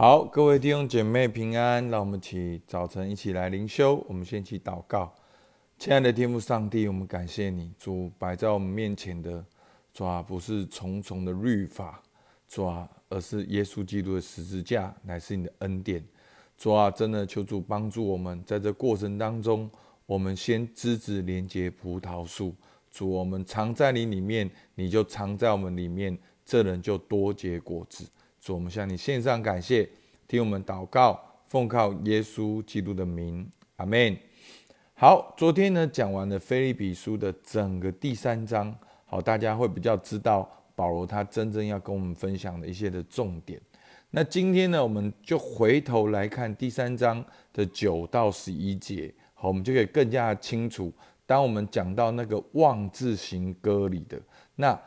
[0.00, 3.96] 好，各位弟兄姐妹平安，让我们起早晨一起来灵修。
[4.06, 5.12] 我们先去祷告，
[5.76, 9.44] 亲爱的天父上帝，我们感谢你，主摆在我们面前的
[9.92, 12.00] 主啊，不是重重的律法，
[12.46, 16.00] 主啊，而是耶稣基督的十字架，乃是你的恩典。
[16.56, 19.68] 主啊，真的求主帮助我们，在这过程当中，
[20.06, 22.54] 我们先枝子连接葡萄树。
[22.88, 28.08] 主，我们藏在你里面，你就藏在我们里面，这人就多结果子。
[28.54, 29.88] 我们向你献上感谢，
[30.26, 34.16] 听我们祷告，奉靠耶稣基督的名，阿门。
[34.94, 38.74] 好，昨天呢讲完了菲利比书的整个第三章，
[39.06, 43.60] 好，大家会比较知道保罗他真正要跟我们分享的一些的重点。
[44.10, 50.92] 那今天呢，我们就回头来看第三章的九到十一节，好，我们就可以更加清楚。
[51.26, 54.18] 当我们讲到那个妄字行歌里的，
[54.56, 54.80] 那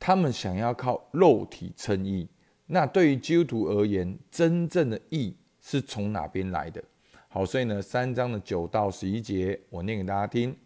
[0.00, 2.26] 他们想要靠肉体称义。
[2.74, 6.82] 那对于基督徒而言，真正的义是从哪边来的？
[7.28, 10.56] 好，所以呢，三章的九到十一节，我念给大家听，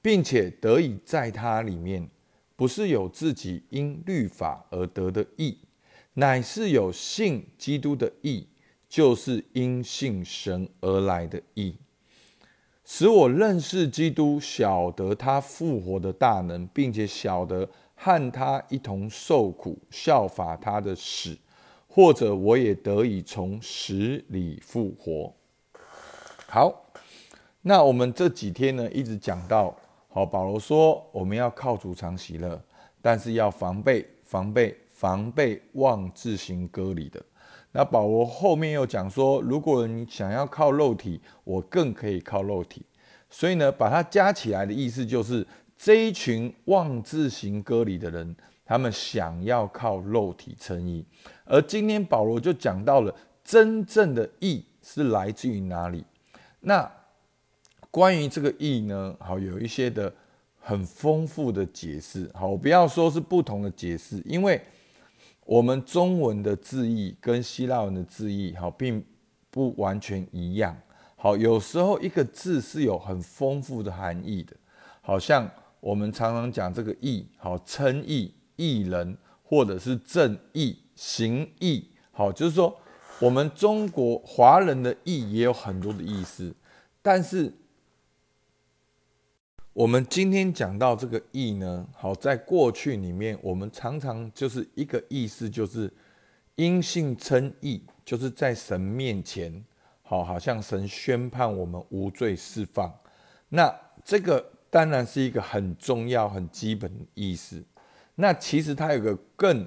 [0.00, 2.08] 并且得以在他里面，
[2.54, 5.58] 不是有自己因律法而得的义，
[6.14, 8.46] 乃是有信基督的义，
[8.88, 11.74] 就是因信神而来的义，
[12.84, 17.68] 使我认识基督，晓得他复活的大能，并且晓得。
[18.00, 21.36] 和他一同受苦，效法他的死，
[21.88, 25.34] 或者我也得以从死里复活。
[26.46, 26.86] 好，
[27.60, 29.74] 那我们这几天呢，一直讲到，
[30.08, 32.62] 好，保罗说我们要靠主常喜乐，
[33.02, 37.20] 但是要防备、防备、防备妄自行割礼的。
[37.72, 42.86] 那保罗后面又讲说，如果你想要靠肉体，我更可以靠肉体。
[43.28, 45.44] 所以呢，把它加起来的意思就是。
[45.78, 48.34] 这一群妄自行割礼的人，
[48.64, 51.06] 他们想要靠肉体称义，
[51.44, 56.04] 而今天保罗就讲到了真正的义是来自于哪里？
[56.58, 56.90] 那
[57.92, 59.16] 关于这个义呢？
[59.20, 60.12] 好，有一些的
[60.58, 62.28] 很丰富的解释。
[62.34, 64.60] 好，我不要说是不同的解释，因为
[65.46, 69.02] 我们中文的字义跟希腊文的字义好并
[69.48, 70.76] 不完全一样。
[71.14, 74.56] 好，有时候一个字是有很丰富的含义的，
[75.00, 75.48] 好像。
[75.80, 82.76] 我们常常讲这个义，好称义、义人，或者是正义、行义，好，就是说
[83.20, 86.52] 我们中国华人的义也有很多的意思。
[87.00, 87.52] 但是
[89.72, 95.88] 我们今天讲到这个义呢，好，在过去里面，我们常常就是一个意思，就是
[96.56, 99.64] 因信称义，就是在神面前，
[100.02, 102.92] 好，好像神宣判我们无罪释放。
[103.48, 103.72] 那
[104.04, 104.44] 这个。
[104.70, 107.62] 当然是一个很重要、很基本的意思。
[108.16, 109.66] 那其实它有个更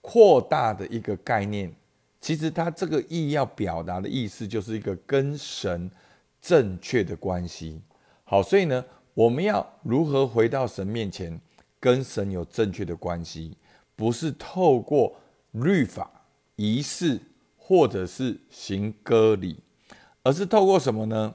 [0.00, 1.74] 扩大的一个概念。
[2.20, 5.90] 其实它这个意要表达的意思，就是一个跟神
[6.40, 7.80] 正确的关系。
[8.24, 8.84] 好，所以呢，
[9.14, 11.40] 我们要如何回到神面前，
[11.78, 13.56] 跟神有正确的关系？
[13.94, 15.16] 不是透过
[15.52, 16.10] 律法、
[16.56, 17.20] 仪式，
[17.56, 19.60] 或者是行割礼，
[20.22, 21.34] 而是透过什么呢？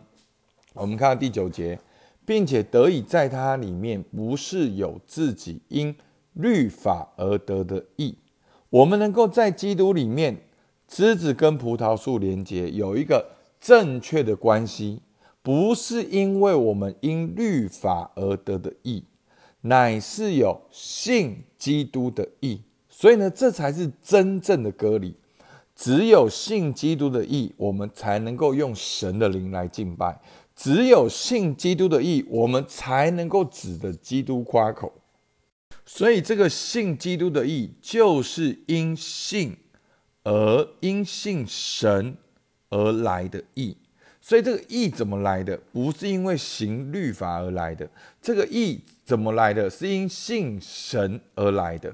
[0.73, 1.79] 我们看第九节。
[2.25, 5.95] 并且得以在它里面，不是有自己因
[6.33, 8.15] 律法而得的义。
[8.69, 10.37] 我们能够在基督里面，
[10.87, 13.25] 枝子跟葡萄树连接，有一个
[13.59, 15.01] 正确的关系，
[15.41, 19.03] 不是因为我们因律法而得的义，
[19.61, 22.61] 乃是有信基督的义。
[22.89, 25.15] 所以呢，这才是真正的割礼。
[25.75, 30.21] 只有信基督的义，我们才能够用神的灵来敬拜。
[30.63, 34.93] 只有信基督的义，我们才能够指着基督夸口。
[35.87, 39.57] 所以，这个信基督的义，就是因信
[40.23, 42.15] 而因信神
[42.69, 43.75] 而来的义。
[44.21, 45.57] 所以，这个义怎么来的？
[45.73, 47.89] 不是因为行律法而来的。
[48.21, 49.67] 这个义怎么来的？
[49.67, 51.91] 是因信神而来的。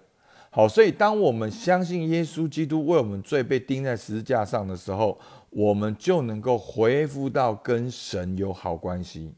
[0.58, 5.16] 好，所以当我们相信耶稣基督为我们罪被钉在十字架上的时候。
[5.50, 9.32] 我们就能够恢复到跟神有好关系。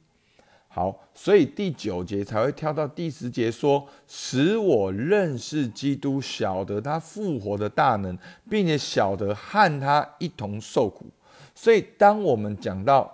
[0.67, 8.17] 好，所以第九节才会跳到第十节说：“使我认识基督，晓得他复活的大能，
[8.49, 11.05] 并且晓得和他一同受苦。”
[11.53, 13.09] 所以，当我们讲到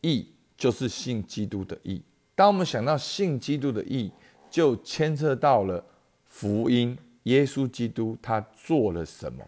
[0.00, 0.26] 义，
[0.56, 2.00] 就是信基督的义；
[2.34, 4.10] 当我们想到信基督的义，
[4.50, 5.84] 就牵涉到了
[6.24, 9.44] 福音，耶稣基督他做了什么。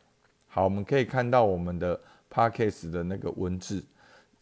[0.46, 1.98] 好，我们可以看到我们的。
[2.28, 3.82] Parkes 的那个文字，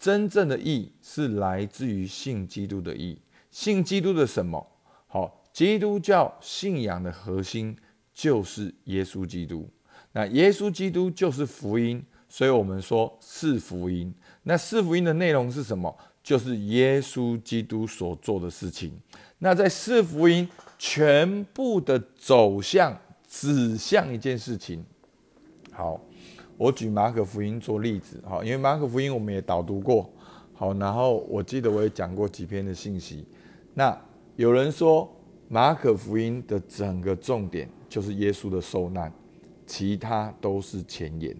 [0.01, 3.17] 真正的义是来自于信基督的义。
[3.53, 4.67] 信基督的什么？
[5.07, 7.77] 好，基督教信仰的核心
[8.13, 9.69] 就是耶稣基督。
[10.11, 14.13] 那耶稣基督就是福音，所以我们说是福音。
[14.43, 15.97] 那四福音的内容是什么？
[16.21, 18.93] 就是耶稣基督所做的事情。
[19.39, 20.49] 那在四福音
[20.79, 22.99] 全部的走向
[23.37, 24.85] 指向一件事情。
[25.73, 26.01] 好，
[26.57, 28.23] 我举马可福音做例子。
[28.25, 30.09] 好，因为马可福音我们也导读过。
[30.53, 33.27] 好，然后我记得我也讲过几篇的信息。
[33.75, 34.01] 那
[34.37, 35.13] 有人说
[35.49, 39.13] 马可福音的整个重点就是耶稣的受难，
[39.67, 41.37] 其他都是前言。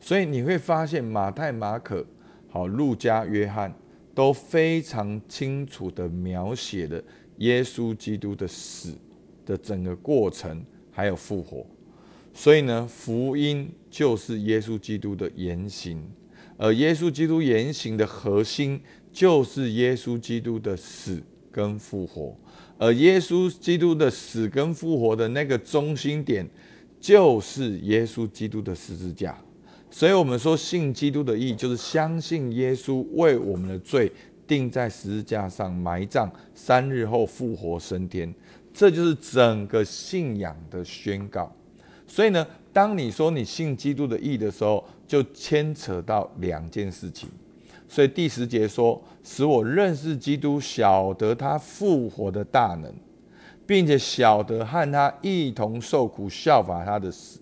[0.00, 2.04] 所以你会发现马太、马可、
[2.48, 3.72] 好路加、约翰
[4.12, 7.00] 都非常清楚的描写了
[7.36, 8.98] 耶稣基督的死
[9.46, 10.64] 的整个过程，
[10.98, 11.64] 还有复活。
[12.34, 16.02] 所以呢，福音就是耶稣基督的言行。
[16.56, 18.80] 而耶稣基督言行的核心，
[19.12, 21.22] 就是耶稣基督的死
[21.52, 22.36] 跟复活。
[22.78, 26.44] 而耶稣基督的死跟复活的那个中心点，
[27.00, 29.38] 就是耶稣基督的十字架。
[29.88, 34.10] 所以，我们说信基督的意义，就是相信耶稣为我们的罪
[34.48, 38.34] 钉在十字架上埋葬，三日后复活升天。
[38.78, 41.52] 这就是整个信仰的宣告。
[42.06, 47.28] 所以呢，当你说你信基督的义的时候，就牵扯到两件事情。
[47.88, 52.94] 所以第十节说：“使我认识基督，晓得他复活的大能，
[53.66, 57.40] 并且晓得和他一同受苦，效法他的死。”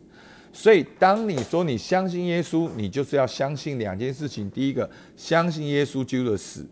[0.55, 6.63] 所以，当你说你相信耶稣，你就是要相信两件事情：第一个，相信耶稣基督的死；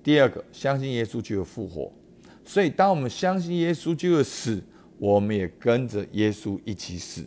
[0.00, 1.90] 第二个，相信耶稣基督的复活。
[2.44, 4.62] 所以，当我们相信耶稣就会死，
[4.98, 7.24] 我们也跟着耶稣一起死。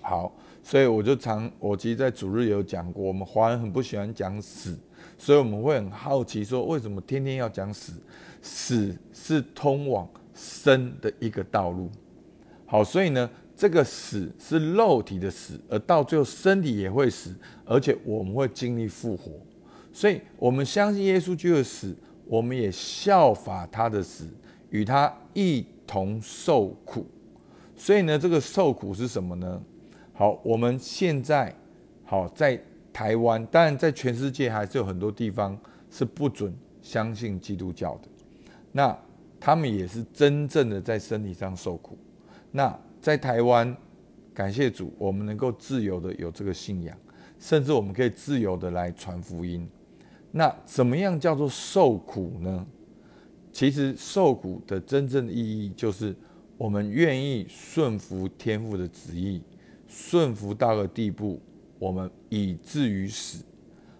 [0.00, 4.78] 好，所以我就常，我其实，在主日有讲过，我们华人很不喜欢讲死，
[5.18, 7.92] 所以我们会很好奇，说为什么天天要讲死？
[8.40, 11.90] 死是通往生的一个道路。
[12.66, 17.34] 好，所以呢，这个死是肉体的死，而到最后身体也会死，
[17.64, 19.32] 而且我们会经历复活。
[19.92, 21.94] 所以我们相信耶稣就会死，
[22.28, 24.28] 我们也效法他的死，
[24.70, 25.66] 与他一。
[25.90, 27.06] 同受苦，
[27.74, 29.58] 所以呢，这个受苦是什么呢？
[30.12, 31.50] 好，我们现在
[32.04, 32.60] 好在
[32.92, 35.58] 台湾，当然在全世界还是有很多地方
[35.90, 38.08] 是不准相信基督教的，
[38.70, 38.94] 那
[39.40, 41.96] 他们也是真正的在身体上受苦。
[42.50, 43.74] 那在台湾，
[44.34, 46.94] 感谢主，我们能够自由的有这个信仰，
[47.38, 49.66] 甚至我们可以自由的来传福音。
[50.30, 52.66] 那怎么样叫做受苦呢？
[53.50, 56.14] 其实受苦的真正意义，就是
[56.56, 59.42] 我们愿意顺服天父的旨意，
[59.88, 61.40] 顺服到个地步，
[61.78, 63.42] 我们以至于死。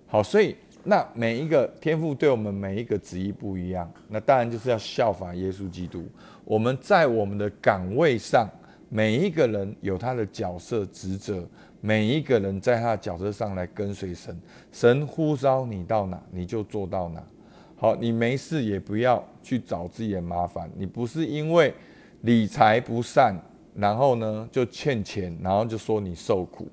[0.07, 0.55] 好，所以
[0.85, 6.07] 那每一个天父对我们每一个旨意不一样，那当然就是要效法耶稣基督。
[6.45, 8.49] 我们在我们的岗位上，
[8.89, 11.47] 每一个人有他的角色职责，
[11.81, 14.39] 每一个人在他的角色上来跟随神。
[14.73, 17.23] 神呼召你到哪，你就做到哪。
[17.77, 20.69] 好，你没事也不要去找自己的麻烦。
[20.77, 21.73] 你不是因为
[22.23, 23.37] 理财不善，
[23.75, 26.69] 然后呢就欠钱，然后就说你受苦。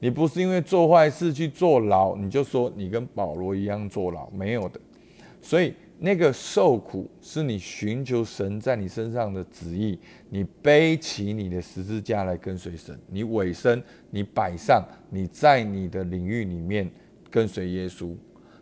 [0.00, 4.80] 你不是因为做坏事去坐牢，你就说你跟保罗一样坐牢，没有的。
[5.40, 9.98] 所以那个受苦是你寻求神在你身上的旨意，
[10.30, 14.80] 你背起你的十字架来跟随神，你委身，你摆上，
[15.10, 16.88] 你在你的领域里面
[17.28, 18.14] 跟随耶稣。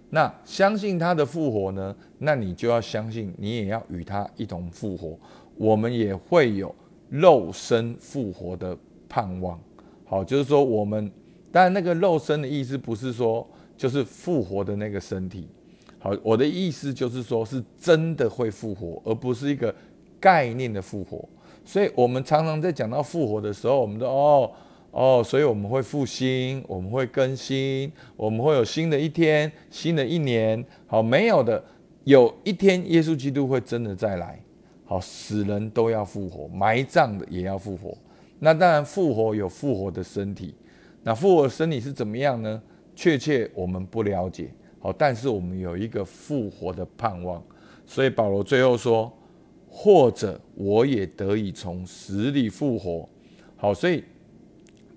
[0.08, 1.94] 那相信他的复活呢？
[2.18, 5.18] 那你就要相信，你也要与他一同复活。
[5.56, 6.74] 我们也会有
[7.10, 8.74] 肉身复活的
[9.08, 9.60] 盼望。
[10.04, 11.10] 好，就是说我们，
[11.52, 15.48] 但那个肉身的意思不是说就是复活的那个身体。
[16.06, 19.74] 好，我的意思就是说是真的会复活，而不是一个
[20.20, 21.28] 概念的复活。
[21.64, 24.52] 所以我们常常在讲到复活的时候，我们都哦。
[24.92, 30.64] 哦，所以我们会复兴，我们会更新，我们会有新的一天，新的一年。
[30.86, 31.60] 好，没有的，
[32.04, 34.40] 有一天耶稣基督会真的再来。
[34.84, 37.98] 好，死人都要复活，埋葬的也要复活。
[38.38, 40.54] 那当然，复活有复活的身体。
[41.02, 42.62] 那复活的身体是怎么样呢？
[42.94, 44.48] 确切我们不了解。
[44.86, 47.42] 好，但是我们有一个复活的盼望。
[47.84, 49.12] 所以保罗最后说
[49.68, 53.08] ：“或者我也得以从死里复活。”
[53.58, 54.04] 好，所以。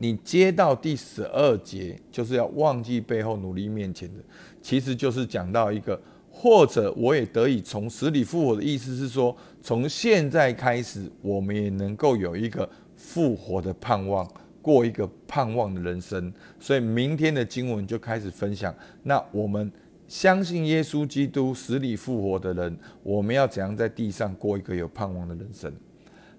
[0.01, 4.23] 你接到第十二节，就是要忘记背后，努力面前的，
[4.61, 14.25] 其实就是讲到一个，或者我也得以从死里复活的意思是说，从现在开始，我们也能够有一个复活的盼望，
[14.61, 16.33] 过一个盼望的人生。
[16.59, 18.73] 所以明天的经文就开始分享。
[19.03, 19.71] 那我们
[20.07, 25.71] 相信耶稣基督死里复活的人，我们要怎样在地上过一个有盼望的人生？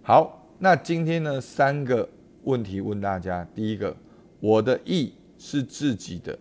[0.03, 2.09] 好，那今天呢，三个。
[2.45, 3.95] 问题问大家：第一个，
[4.41, 6.37] 我的意是自己的，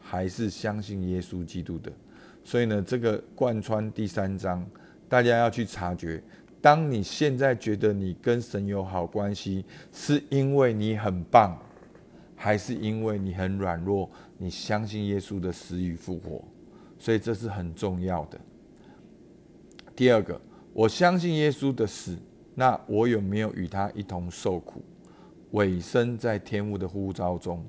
[0.00, 1.92] 还是相信耶稣基督的？
[2.42, 4.66] 所以呢，这个贯穿第三章，
[5.08, 6.20] 大家要去察觉。
[6.64, 11.58] 当你现在觉得你跟神有好关系，是因为你很棒，
[12.34, 14.10] 还是因为你很软弱？
[14.38, 16.42] 你相信耶稣的死与复活，
[16.98, 18.40] 所以这是很重要的。
[19.94, 20.40] 第二个，
[20.72, 22.16] 我相信耶稣的死，
[22.54, 24.82] 那我有没有与他一同受苦，
[25.50, 27.62] 委身在天父的呼召中？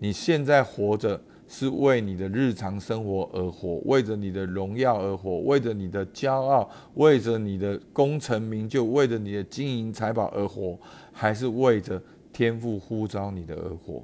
[0.00, 1.22] 你现在活着。
[1.52, 10.78] 是为你的日常生活而活，为着你的荣耀而活，为着你的骄傲，为着你的功成名就，为着你的金银财宝而活，
[11.10, 12.00] 还是为着
[12.32, 14.00] 天父呼召你的而活？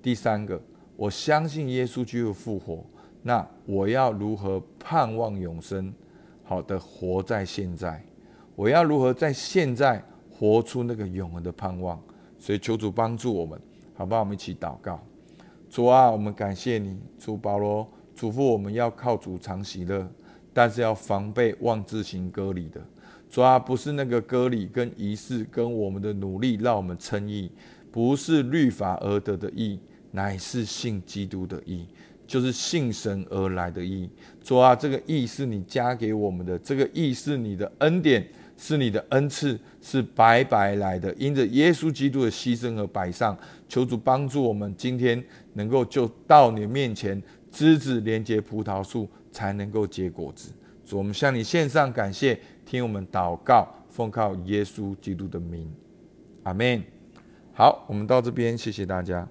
[0.00, 0.58] 第三个，
[0.96, 2.82] 我相信耶稣就会复活，
[3.22, 5.92] 那我要如何盼望永生？
[6.42, 8.02] 好的，活在现在，
[8.56, 12.02] 我要如何在现在活出那个永恒的盼望？
[12.38, 13.60] 所以求主帮助我们，
[13.94, 14.20] 好不好？
[14.20, 14.98] 我们一起祷告。
[15.72, 16.94] 主啊，我们感谢你。
[17.18, 20.06] 主保罗嘱咐我们要靠主常喜乐，
[20.52, 22.78] 但是要防备妄自行割礼的。
[23.30, 27.50] 主啊，不是那个割礼跟仪式跟我们的努力让我们称义，
[27.90, 31.86] 不是律法而得的义，乃是信基督的义，
[32.26, 34.10] 就是信神而来的义。
[34.42, 38.28] 主啊，这个义是你加给我们的，这个义是你的恩典。
[38.62, 41.12] 是你的恩赐，是白白来的。
[41.14, 43.36] 因着耶稣基督的牺牲和摆上，
[43.68, 45.20] 求主帮助我们，今天
[45.54, 50.52] 能够就到你面前，枝子连接葡萄树，才能够结果子。
[50.84, 55.68] 主，我们向你献上感谢，听我们祷告，奉靠耶稣基督的名，
[56.44, 56.80] 阿门。
[57.52, 59.28] 好，我们到这边，谢谢大家。